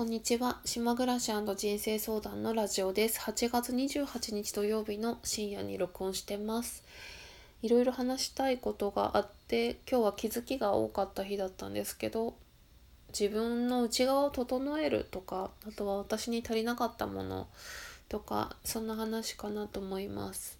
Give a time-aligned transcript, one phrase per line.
[0.00, 0.62] こんにちは。
[0.64, 3.20] 島暮らし人生相談のラジオです。
[3.20, 6.84] 8月28日土曜日の深夜に録音してます。
[7.60, 12.32] いろいろ話したいことがあって、今日は気づきが多かった日だったんですけど、
[13.08, 17.46] 自分の内側を整えるとか、あとは私に足りなかったもの
[18.08, 20.56] とか、そんな話かなと思います。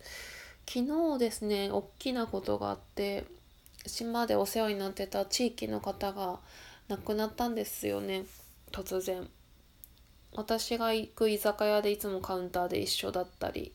[0.68, 3.24] 昨日ですね、大きなことがあって、
[3.86, 6.40] 島でお世話になってた地域の方が
[6.88, 8.26] 亡くなったんですよね。
[8.72, 9.28] 突然
[10.32, 13.72] 私が行く居酒屋でいつもカウンターで一緒だったり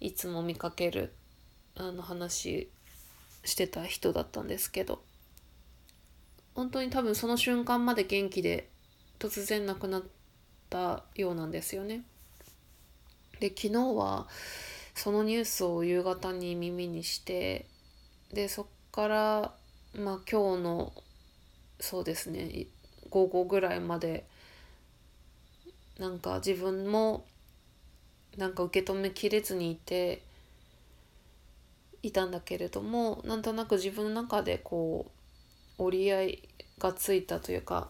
[0.00, 1.12] いつも見かける
[1.76, 2.68] あの話
[3.44, 5.02] してた人だったんですけど
[6.54, 8.68] 本当に多分その瞬間まで元気で
[9.18, 10.02] 突然亡くなっ
[10.70, 12.04] たようなんですよね。
[13.40, 14.28] で昨日は
[14.94, 17.66] そのニュースを夕方に耳にして
[18.32, 19.54] でそっから
[19.94, 20.92] まあ今日の
[21.80, 22.66] そうですね
[23.14, 24.24] 午後ぐらいまで
[26.00, 27.24] なんか自分も
[28.36, 30.20] なんか受け止めきれずにいて
[32.02, 35.06] いたんだけれどもなんとなく自分の中でこ
[35.78, 36.48] う折り合い
[36.80, 37.88] がついたというか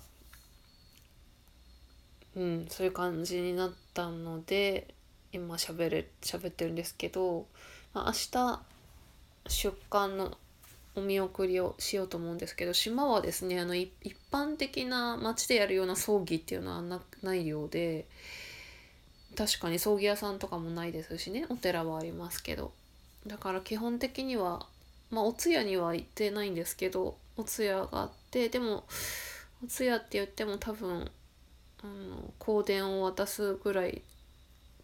[2.37, 4.93] うんそういう感じになったので
[5.33, 7.47] 今しゃべれ喋ってるんですけど、
[7.95, 8.61] まあ、明日
[9.49, 10.37] 出棺の
[10.97, 13.91] お見送りをしようと思うんですけど島はですねあの一
[14.31, 18.07] 般的な町でやるような葬儀っていうのはなないようで
[19.37, 22.73] 確かに葬儀屋さんとかもないですしねお寺はありますけど。
[23.27, 24.67] だから基本的には
[25.11, 28.85] まあお通夜には行ってないんですけどお通夜があってでも
[29.65, 31.11] お通夜って言っても多分
[31.83, 34.03] あの香典を渡すぐらい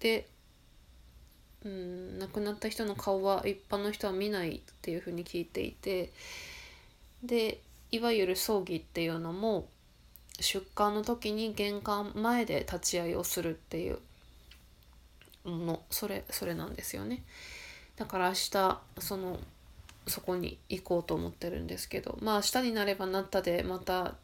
[0.01, 0.27] で
[1.65, 6.11] うん亡くなった人の顔は一般の人は見ないっていうふうに聞いていて
[7.23, 9.69] でいわゆる葬儀っていうのも
[10.41, 13.99] 出棺の時に玄関前で立ち会いをするっていう
[15.45, 17.23] のそれそれなんですよね。
[17.97, 19.39] だから明日その
[20.07, 24.15] そこに行こうと思ってるんですけどまあ明日になればなったでまた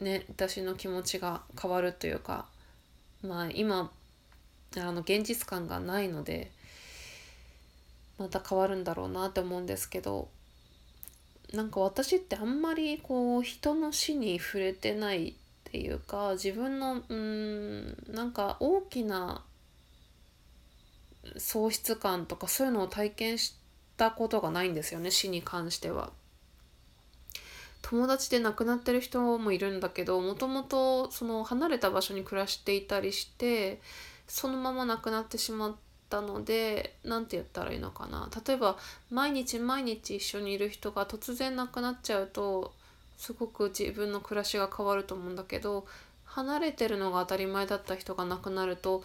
[0.00, 2.46] ね私の気持ちが変わるというか
[3.22, 3.92] まあ今
[4.80, 6.50] あの現実感がないので
[8.18, 10.28] また変わるんだろうなって思うんですけど
[11.52, 15.34] なんか私ってあんまりこう人の死に触れてないっ
[15.64, 19.42] ていうか自分のうんなんか大きな
[21.36, 23.54] 喪失感とかそういうのを体験し
[23.96, 26.10] たことがないんですよね死に関しては。
[27.82, 33.80] 友達で亡くなってる人もいるんだけどもともとその離れた場所に暮らしていたりして
[34.32, 35.74] そのまま亡くなってしまっ
[36.08, 38.78] たので何て言ったらいいのかな例えば
[39.10, 42.72] 毎日毎日一緒にいる人が突然亡くなっちゃうと
[43.18, 45.84] すごく自分の暮らしが変わると思うんだけど
[46.24, 49.04] 離れてるのが当たり前だった人が亡くなると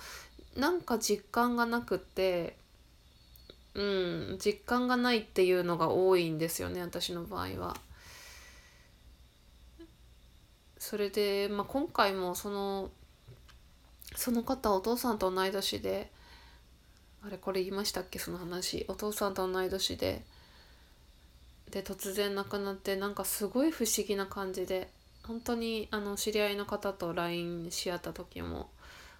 [0.55, 2.55] なんか実感がなくって
[3.75, 7.75] うん実感がないっていうのが多いんですよね私の場合は。
[10.77, 12.91] それで、まあ、今回もその
[14.17, 16.11] その方お父さんと同い年で
[17.25, 18.19] あれこれ言いましたっけ？
[18.19, 18.85] その話。
[18.87, 20.23] お父さんと同い年で
[21.71, 24.89] で突然亡くなってなんかすごい不思議な感じで
[25.23, 28.69] 本当にあの知り合いの方と LINE し合った時も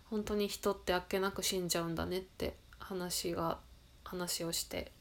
[0.09, 3.59] 本当に人ってあっけなく死んじゃうんだねって話が
[4.03, 4.91] 話をして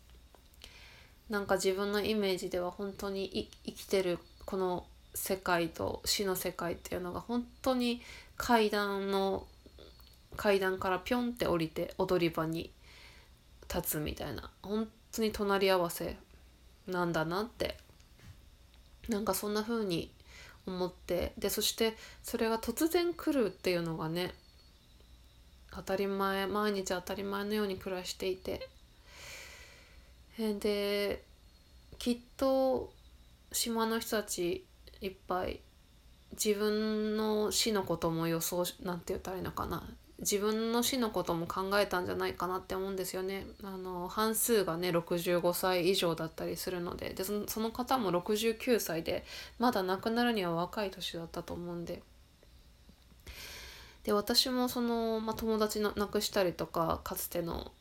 [1.31, 4.85] なんか自分のイメージでは本当に生きてるこの
[5.15, 8.03] 世界と死の世界っていうのが本当に
[8.37, 9.47] 階段の
[10.37, 12.71] 階段からピョンって降りて踊り場に
[13.75, 14.51] 立つみたいな。
[14.63, 16.17] 本当に隣り合わせ
[16.87, 17.77] なんだなって。
[19.09, 20.11] なんかそんな風に
[20.67, 21.33] 思って。
[21.39, 24.35] でそしてそれが突然来るっていうのがね
[25.73, 28.69] 当たり前毎日当たり前のように暮らしていて。
[30.39, 31.23] で
[31.99, 32.93] きっと
[33.53, 34.67] 島の人たち
[35.01, 35.61] いっぱい
[36.33, 39.83] 自分の死のことも予想なんて言ったらいいのかな。
[40.19, 43.47] 自分の死のことも考えたんじゃないかなって思うんですよね。
[43.63, 49.25] あの半数がね65歳以上だったりするのででその方も69歳で
[49.59, 52.03] まだ亡くなるには若い年だったと思うんで。
[54.05, 57.73] で私もその、まあ、友達の亡くしたりとかかつての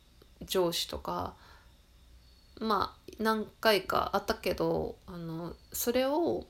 [0.44, 1.34] 上司とか
[2.60, 6.44] まあ何回かあったけどあのそれを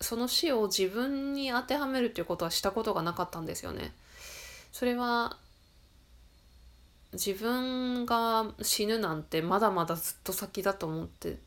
[0.00, 3.92] その死を自分に当てはめるっていうことはしたことがなかったんですよね。
[4.72, 5.36] それは
[7.12, 11.38] 自分が死ぬなんてまだまだずっと先だと思って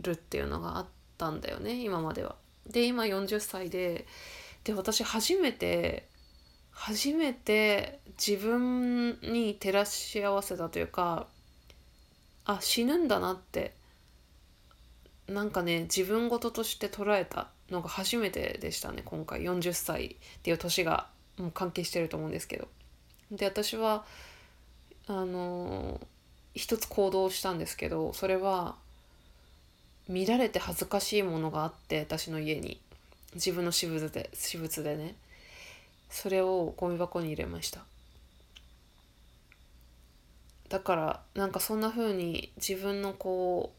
[0.00, 0.86] るっていうのがあっ
[1.18, 2.36] たんだよね今までは。
[2.66, 4.06] で今40歳で
[4.64, 6.08] で私初めて
[6.70, 11.26] 初めて自分に照らし合わせたというか
[12.44, 13.74] あ死ぬんだなって
[15.28, 21.08] なんかね自分事として捉えたのが初めてでしたね今回40歳っていう年が
[21.40, 22.68] もう関係してると思うんですけど。
[23.32, 24.04] で私は
[25.06, 26.00] あの
[26.54, 28.74] 一つ行動したんですけどそれは
[30.08, 32.80] 見られて恥ずかしいものがあって私の家に。
[33.34, 35.14] 自分の私物で私物でね。
[36.08, 37.84] それをゴミ箱に入れました。
[40.68, 43.72] だからなんかそんな風に自分のこ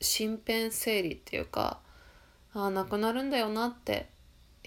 [0.00, 1.78] う身辺整理っていうか
[2.54, 4.08] ああ亡くなるんだよなって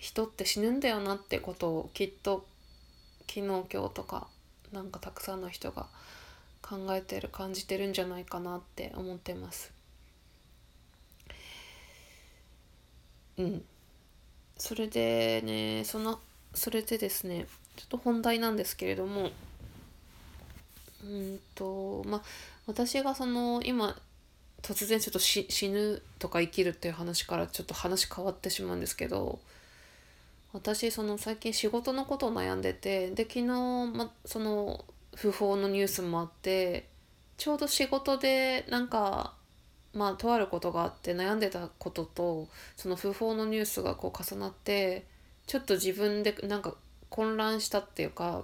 [0.04, 2.46] 人って死ぬんだよなってことをきっと
[3.22, 4.28] 昨日今日とか
[4.74, 5.86] なんかたくさんの人が
[6.62, 9.72] 考えてる感じてるんじゃないかなって思ってます。
[13.38, 13.64] うん。
[14.58, 16.20] それでねその
[16.54, 17.48] それでですね
[17.78, 19.32] ちょっと本題なんですけれども
[21.02, 22.22] うんとまあ
[22.68, 23.98] 私がその今
[24.62, 29.40] 突然ちょっと死ぬとか生きるっていう話からちょっと話変わってしまうんですけど
[30.54, 34.86] 私その最近仕事のことを悩んでてで昨日、ま、その
[35.16, 36.88] 訃報のニュースもあって
[37.38, 39.34] ちょうど仕事でなんか
[39.94, 45.06] まあとあることがあって悩んでたこととその訃報のニュースがこう重なって
[45.48, 46.76] ちょっと自分でなんか
[47.10, 48.44] 混乱したっていうか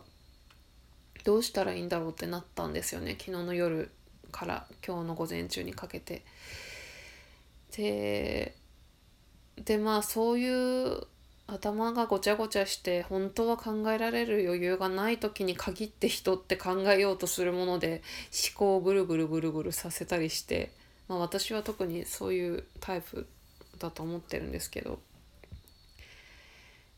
[1.24, 3.92] どうしたらいいんだろうってなったんですよね昨日の夜
[4.32, 6.24] から今日の午前中にかけて。
[7.76, 8.56] で
[9.58, 11.02] でまあそういう
[11.51, 18.01] 頭がごちゃごちゃして本当は考えられる余裕がない時に限って人って考えようとするもので
[18.50, 20.72] 思考をぐるぐるぐるぐるさせたりして
[21.10, 23.28] まあ、私は特にそういうタイプ
[23.80, 25.00] だと思ってるんですけど。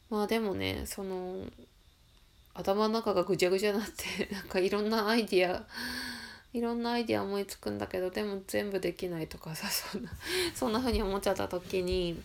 [0.09, 1.37] まあでもねその
[2.53, 5.65] 頭の中がぐちゃぐちゃになって なんかいろんなアイディア
[6.51, 10.11] いろんなアイディア思いつくんだけどでも全部できないとかさそんな
[10.53, 12.21] そんな風に思っちゃった時に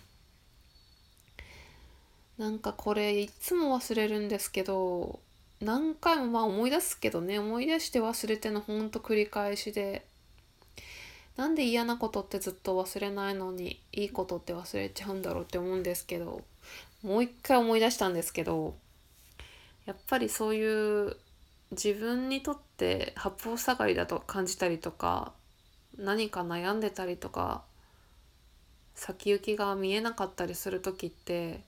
[2.38, 5.20] なんかこれいつも忘れるんですけど
[5.60, 10.04] 何回もまあ思い出すけどね思い出して忘れてのほんと繰り返しで
[11.36, 16.42] なんで嫌なことってずっと忘れないのにいいことって忘れちゃうんだろうって思うんですけど
[17.02, 18.74] もう一回思い出したんですけど
[19.86, 21.16] やっぱりそういう
[21.70, 25.32] 自分にとって八方下がりだと感じたりとか
[25.98, 27.62] 何か悩んでたりとか
[28.94, 31.60] 先行きが見えなかったりする時って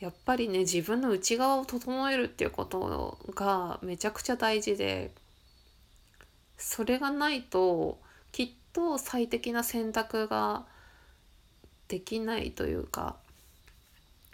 [0.00, 5.12] やっぱりね自分の内側を整えるっていうことがめちゃくちゃ大事で
[6.56, 8.00] それがないと
[8.32, 10.64] きっと最適な選択が
[11.88, 13.16] できないというか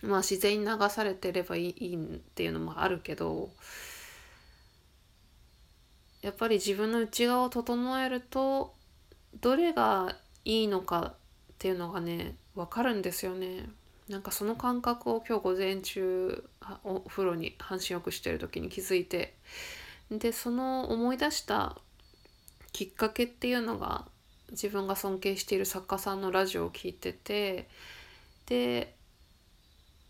[0.03, 3.51] まあ自然に流されてればいいっていうのもあるけど
[6.23, 8.73] やっぱり自分の内側を整えると
[9.41, 11.15] どれがいいのか
[11.53, 13.69] っていうのがね分かるんですよね。
[14.09, 16.45] なんかその感覚を今日午前中
[16.85, 19.35] お風呂に半身浴してる時に気づいて
[20.11, 21.77] でその思い出した
[22.73, 24.05] きっかけっていうのが
[24.51, 27.69] 自分が尊敬している作家さんのラジオを聴いてて
[28.47, 28.95] で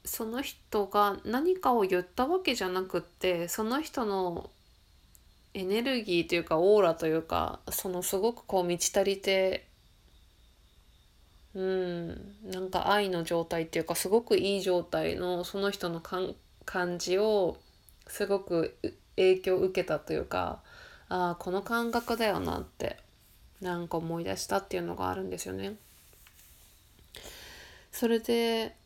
[0.05, 4.51] その人が何かを言ったわけじゃなくってその人の
[5.55, 9.66] エネルギーというかオーラというかそのすごくこう満ち足りて
[11.57, 17.57] うんなんか愛の状態っていうかすごくいい状態のその人の感じを
[18.07, 18.77] すごく
[19.17, 20.61] 影響を受けたというか
[21.09, 22.99] ああこの感覚だよなって
[23.63, 25.77] なんか思い出したっていうのがあるんですよね。
[27.91, 28.77] それで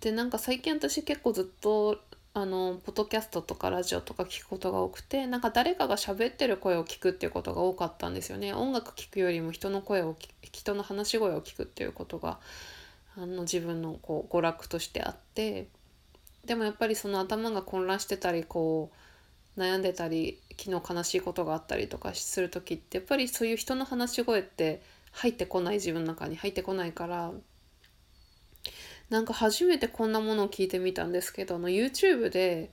[0.00, 2.00] でなんか最近私結構ずっと
[2.34, 8.54] あのポッドキャストとかラジオとか聞くことが多くてなんか誰かが喋ってる声を聞くっていうことが多かったんですよね。
[8.54, 12.38] 音楽聞くよりも人の声を人の話し声を聞くっていうことが
[13.16, 15.68] あの自分のこう娯楽としてあって
[16.46, 18.90] でもやっぱりその頭が混乱してたりこ
[19.56, 24.80] う悩んでたり昨日悲しいことがあったりとかする時ってやっぱりそういう人の話し声って
[25.12, 27.32] 入ってこない自分の中に入ってこないから
[29.12, 32.70] なんか初めてこんなものを聞いてみたんですけどあの YouTube で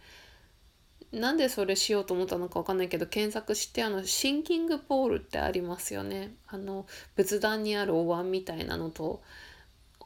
[1.11, 6.31] なんでそれしようと思ったのか分かんないけど検索してあのシンキングポールってありますよね。
[6.47, 6.85] あの
[7.17, 9.21] 仏壇にあるお椀みたいなのと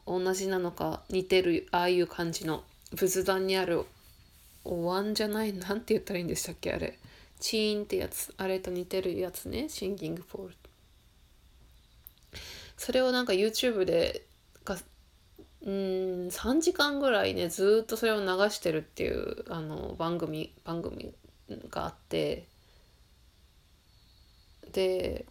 [0.07, 2.63] 同じなのか似てるああいう感じの
[2.95, 3.85] 仏壇にある
[4.63, 6.97] お椀じゃないなんて言ったらいいんでしたっけあれ。
[7.39, 9.69] チーンってやつあれと似てるやつね。
[9.69, 10.55] シンキングポール。
[12.75, 14.23] それをなんか YouTube で
[15.65, 21.13] うん3時間ぐらいねずっとそれを流してるっていうあの番組番組
[21.69, 22.47] があって
[24.73, 25.25] で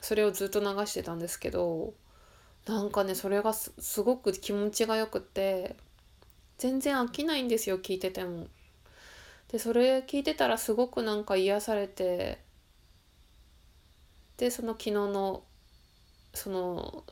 [0.00, 1.94] それをずっと流してたんですけど
[2.66, 5.76] なんかねそれがすごく気持ちがよくて
[6.58, 8.46] 全然飽きないんですよ聞いてても。
[9.48, 12.38] でそれ聞いてたらすごくなんか癒されて
[14.36, 15.44] でその昨日の
[16.32, 17.04] その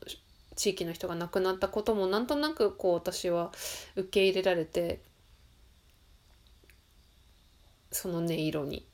[0.63, 3.51] 地域の人が亡くなったこともなんとなくこう私は
[3.97, 5.01] 受け入れられて
[7.91, 8.87] その音色に。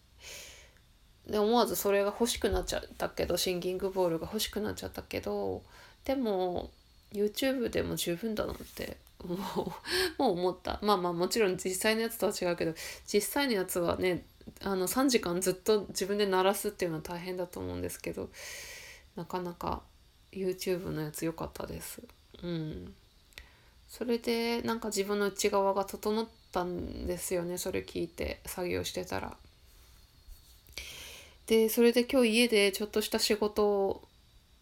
[1.27, 5.63] で思わずそれが欲しくなっちゃったけどシンギングボールが欲しくなっちゃったけど
[6.07, 6.71] でも
[7.13, 9.39] YouTube でも十分だなってもう
[10.23, 12.73] もう思ったまあまあもちろん実際のやつとは違うけど
[13.07, 14.25] 実際のやつはね
[14.63, 18.31] あの3時間ずっと自分で鳴らすっていうのは大変だと思うんですけど
[19.17, 19.83] なかなか
[20.33, 22.03] YouTube のやつ良かったです。
[22.43, 22.95] うん。
[23.89, 29.37] それでなんか自分の内側が整ったんですよねそれ聞いて作業してたら。
[31.47, 34.03] でそれで今日家でちょっとした仕事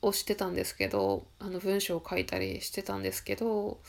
[0.02, 3.80] をしてたんですけどあの文章を書いたりしてたんですけど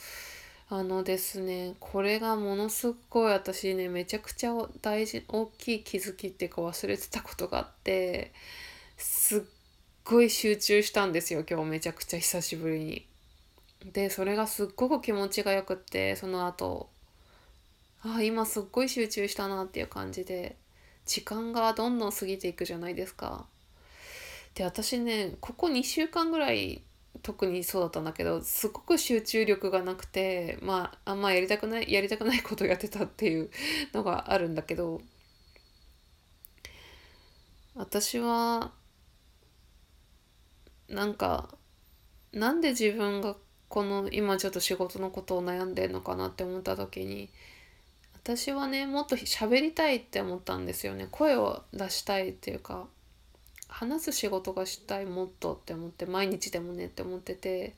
[0.70, 8.34] あのですねこれがものすごい私ねめちゃくちゃ大事大きい気づきっていうか忘れてたことがあって
[8.98, 9.42] すっ
[10.10, 13.06] ごい集中したんですよ今日めちゃくちゃ久しぶりに。
[13.92, 16.90] でそれがすっごく気持ちがよくってその後
[18.02, 20.56] あ今すっごい集中したなっていう感じで
[21.06, 23.46] 時間がどんどん過ぎていくじゃないですか。
[24.56, 26.82] で私ねここ2週間ぐらい
[27.22, 33.50] 特にそうだったんだけどすごく集中力がなくてまああんまやりたくないやりたくないことをやってたっていう
[33.94, 35.02] のがあるんだけど
[37.76, 38.72] 私は
[40.90, 41.50] なんか
[42.34, 43.36] なんで自分が
[43.70, 47.30] この今ちょっと仕事のことを悩んでんのかなって思った時に
[48.14, 51.08] 私はねもっと喋りたいって思ったんですよね。
[51.12, 52.88] 声を出したいっていうか
[53.68, 57.76] 話す仕事がしたいもっとって思って毎日でもねって思ってて。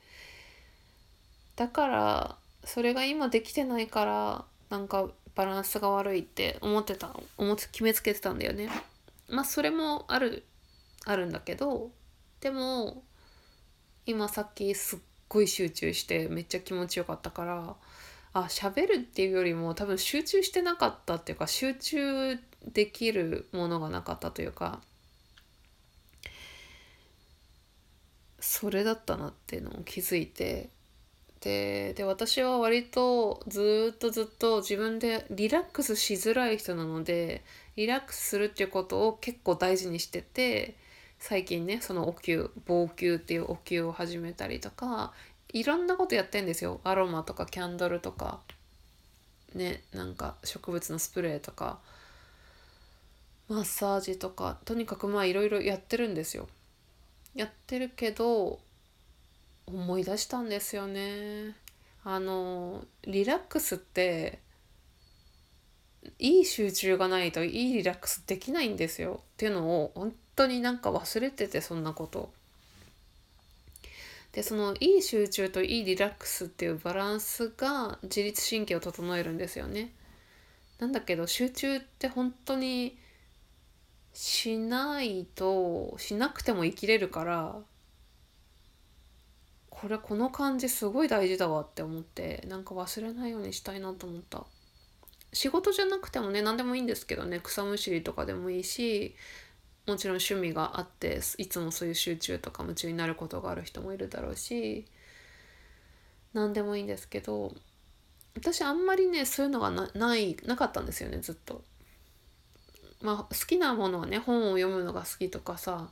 [1.56, 8.70] だからそれが今できてないからなんかバランスが悪いって思ってた思って決めつけてたんだよね。
[9.28, 10.44] まあそれもある
[11.04, 11.90] あるんだけど
[12.40, 13.02] でも
[14.06, 17.76] 今さっきすっごい集中してめっちゃ気持ちよかったから
[18.32, 22.38] あ喋るっていうよりも多分集中してなかったっていうか集中
[22.72, 24.80] できるものがなかったというか
[28.38, 30.70] それだったなっていうのを気づいて
[31.40, 37.42] でで私は割とずっとずっと自分でリラックスしづらい人なので
[37.76, 40.76] リラックスするっていうことを結構大事にしてて
[41.20, 45.12] 最近ねそのお灸防灸っていうお灸を始めたりとか
[45.52, 46.80] いろんなことやってんですよ。
[46.84, 48.40] アロマとかキャンドルとか。
[49.54, 51.78] ねなんか植物のスプレーとか。
[53.48, 54.58] マッサージとか。
[54.64, 56.48] とにかくまあいろいろやってるんですよ。
[57.34, 58.60] やってるけど
[59.66, 61.56] 思い出したんですよね。
[62.04, 64.38] あのリラックスって
[66.18, 69.20] いい集中がないといいリラックスできないんですよ。
[69.20, 72.32] っていうのを本当になんか忘れててそんなこと。
[74.32, 79.92] でそのいい集中といいリラックスっていうバランスが自律神経を整えるんですよね。
[80.78, 82.96] なんだけど集中って本当に
[84.14, 87.56] しないとしなくても生きれるから
[89.68, 94.44] これこの感じすごい大事だわって思ってなんか忘れないようにしたいなと思った
[95.32, 99.14] 仕事じゃなくてもね何でもいいんですけどね草むしりとかでもいいし
[99.90, 104.86] もちろん趣味があっていつもそういう集中とか夢中になることがある人もいるだろうし
[106.32, 107.52] 何でもいいんですけど
[108.36, 111.64] 私あんまりねそういうのがないなかったんですよねずっと。
[113.02, 115.88] まあ好きなものはね本を読むのが好きとかさ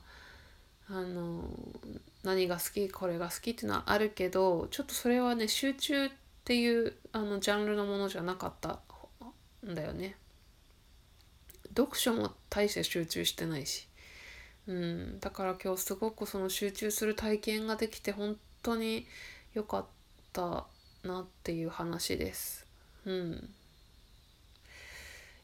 [0.87, 1.43] あの
[2.23, 6.09] 何が好きこれが好きっていうのはあるけどちょっとそれはね集中っ
[6.45, 8.79] ていうあのジャンルのものじゃなかった
[9.69, 10.15] んだよね。
[11.75, 13.88] 読書も大して集中してないし。
[14.69, 19.07] うん、だから今日すごくその集中する体験ができて本当に
[19.55, 19.85] 良かっ
[20.31, 20.67] た
[21.03, 22.67] なっていう話です。
[23.03, 23.49] うん。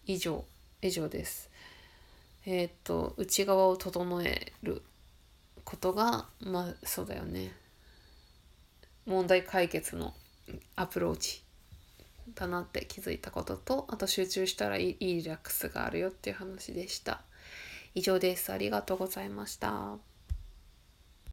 [0.06, 0.46] 以上、
[0.84, 1.50] 以上です。
[2.46, 4.84] えっ、と、内側を整える
[5.64, 7.52] ことが、まあそうだよね。
[9.08, 10.14] 問題解決の
[10.76, 11.42] アプローチ
[12.36, 17.24] だなって気づいたことと、あと集中したらいいリラックスがあるよっていう話でした。
[17.96, 18.52] 以上です。
[18.54, 19.98] ありがとうございました。